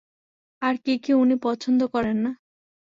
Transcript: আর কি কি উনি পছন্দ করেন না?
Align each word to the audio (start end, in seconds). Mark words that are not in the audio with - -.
আর 0.61 0.75
কি 0.83 0.93
কি 1.03 1.11
উনি 1.13 1.35
পছন্দ 1.45 1.79
করেন 1.93 2.17
না? 2.25 2.31